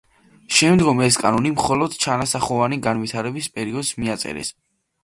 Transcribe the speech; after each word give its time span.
შემდგომ 0.59 1.03
ეს 1.09 1.17
კანონი 1.25 1.51
მხოლოდ 1.57 1.99
ჩანასახოვანი 2.07 2.81
განვითარების 2.89 3.53
პერიოდს 3.59 3.95
მიაწერეს. 4.03 4.57